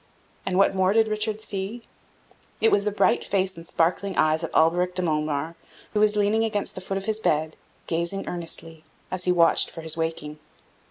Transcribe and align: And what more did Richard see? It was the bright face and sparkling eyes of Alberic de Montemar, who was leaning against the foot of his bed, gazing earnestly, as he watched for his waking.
And 0.47 0.57
what 0.57 0.73
more 0.73 0.93
did 0.93 1.07
Richard 1.07 1.41
see? 1.41 1.83
It 2.59 2.71
was 2.71 2.85
the 2.85 2.91
bright 2.91 3.23
face 3.23 3.55
and 3.55 3.67
sparkling 3.67 4.17
eyes 4.17 4.43
of 4.43 4.49
Alberic 4.55 4.95
de 4.95 5.03
Montemar, 5.03 5.55
who 5.93 5.99
was 5.99 6.15
leaning 6.15 6.43
against 6.43 6.73
the 6.73 6.81
foot 6.81 6.97
of 6.97 7.05
his 7.05 7.19
bed, 7.19 7.55
gazing 7.85 8.27
earnestly, 8.27 8.83
as 9.11 9.25
he 9.25 9.31
watched 9.31 9.69
for 9.69 9.81
his 9.81 9.95
waking. 9.95 10.39